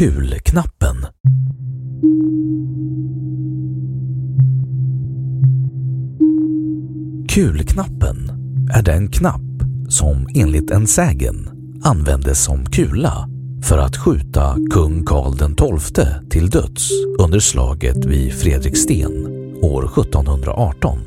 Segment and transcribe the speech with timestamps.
[0.00, 1.06] Kul-knappen.
[7.28, 8.30] Kulknappen
[8.72, 9.40] är den knapp
[9.88, 11.48] som enligt en sägen
[11.82, 13.28] användes som kula
[13.62, 19.26] för att skjuta kung Karl XII till döds under slaget vid Fredriksten
[19.62, 20.98] år 1718.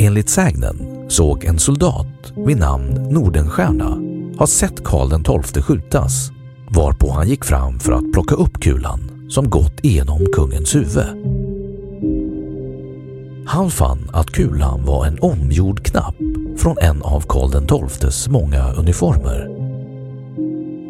[0.00, 3.98] Enligt sägnen såg en soldat vid namn Nordenstierna
[4.38, 6.32] ha sett Karl XII skjutas
[6.70, 11.06] varpå han gick fram för att plocka upp kulan som gått igenom kungens huvud.
[13.46, 16.14] Han fann att kulan var en omgjord knapp
[16.56, 19.48] från en av Karl XIIs många uniformer.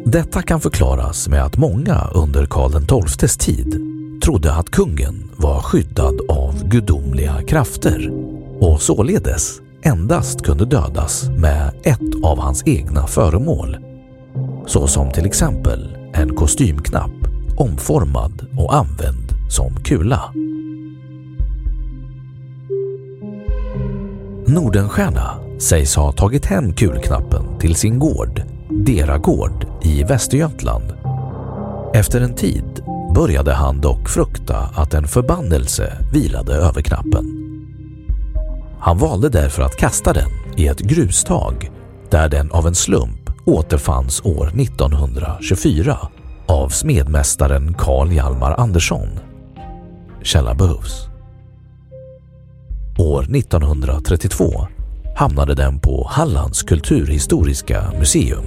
[0.05, 3.81] Detta kan förklaras med att många under Karl XIIs tid
[4.23, 8.11] trodde att kungen var skyddad av gudomliga krafter
[8.59, 13.90] och således endast kunde dödas med ett av hans egna föremål.
[14.71, 17.11] Såsom till exempel en kostymknapp
[17.57, 20.33] omformad och använd som kula.
[24.47, 30.93] Nordenstierna sägs ha tagit hem kulknappen till sin gård, Dera gård i Västergötland.
[31.93, 32.83] Efter en tid
[33.15, 37.25] började han dock frukta att en förbannelse vilade över knappen.
[38.79, 41.71] Han valde därför att kasta den i ett grustag
[42.09, 45.97] där den av en slump återfanns år 1924
[46.45, 49.07] av smedmästaren Carl Hjalmar Andersson.
[50.23, 51.07] Källa behövs.
[52.99, 54.67] År 1932
[55.15, 58.45] hamnade den på Hallands kulturhistoriska museum.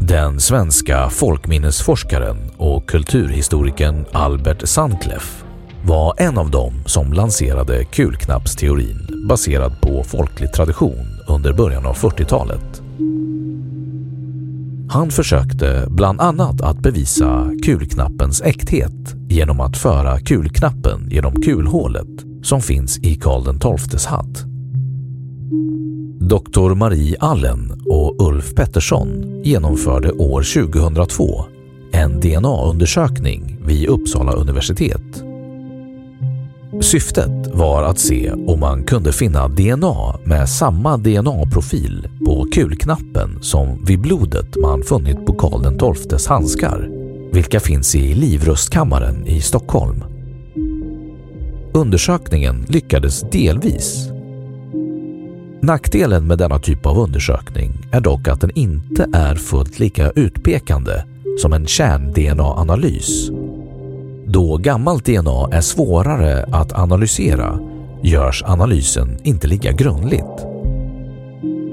[0.00, 5.44] Den svenska folkminnesforskaren och kulturhistorikern Albert Sandkleff
[5.84, 12.82] var en av dem som lanserade kulknappsteorin baserad på folklig tradition under början av 40-talet.
[14.88, 22.60] Han försökte bland annat att bevisa kulknappens äkthet genom att föra kulknappen genom kulhålet som
[22.60, 24.44] finns i Karl XIIs hatt.
[26.20, 26.74] Dr.
[26.74, 31.44] Marie Allen och Ulf Pettersson genomförde år 2002
[31.92, 35.25] en DNA-undersökning vid Uppsala universitet.
[36.80, 43.84] Syftet var att se om man kunde finna DNA med samma DNA-profil på kulknappen som
[43.84, 46.90] vid blodet man funnit på Karl XIIs handskar,
[47.32, 50.04] vilka finns i livrustkammaren i Stockholm.
[51.72, 54.08] Undersökningen lyckades delvis.
[55.60, 61.04] Nackdelen med denna typ av undersökning är dock att den inte är fullt lika utpekande
[61.38, 63.30] som en kärn-DNA-analys.
[64.36, 67.58] Då gammalt DNA är svårare att analysera
[68.02, 70.46] görs analysen inte lika grundligt.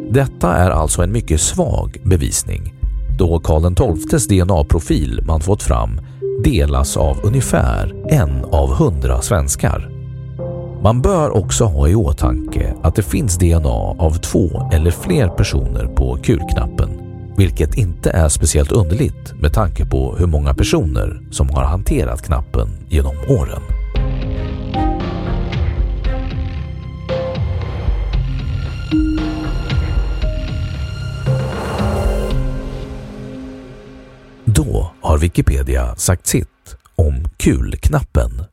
[0.10, 2.74] Detta är alltså en mycket svag bevisning
[3.20, 6.02] då Karl XIIs DNA-profil man fått fram
[6.44, 9.90] delas av ungefär en av hundra svenskar.
[10.84, 15.86] Man bör också ha i åtanke att det finns DNA av två eller fler personer
[15.88, 16.93] på kulknappen,
[17.38, 22.70] vilket inte är speciellt underligt med tanke på hur många personer som har hanterat knappen
[22.90, 23.62] genom åren.
[34.46, 38.46] Då har Wikipedia sagt sitt om kulknappen.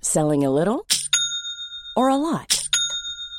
[0.00, 0.80] Selling a little
[1.96, 2.67] or a lot?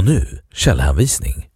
[0.00, 1.46] Och nu källhänvisning.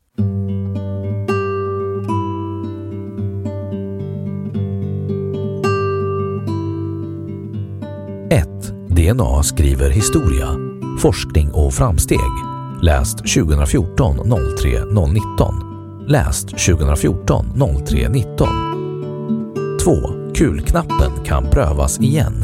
[8.88, 10.48] DNA skriver historia,
[11.00, 12.18] forskning och framsteg.
[12.82, 14.16] Läst 2014
[14.60, 15.54] 03 019.
[16.08, 17.46] Läst 2014
[17.86, 18.48] 03 19.
[19.84, 19.92] 2.
[20.34, 22.34] Kulknappen kan prövas igen.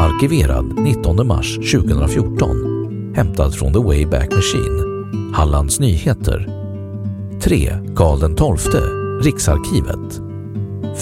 [0.00, 3.14] Arkiverad 19 mars 2014.
[3.16, 4.97] Hämtad från The Wayback Machine.
[5.32, 6.48] Hallands Nyheter.
[7.40, 7.72] 3.
[7.96, 8.18] Karl
[8.56, 8.80] XII,
[9.22, 10.20] Riksarkivet.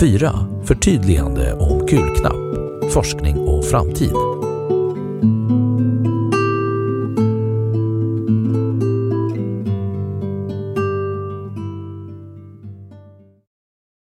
[0.00, 0.32] 4.
[0.64, 4.12] Förtydligande om kulknapp, forskning och framtid.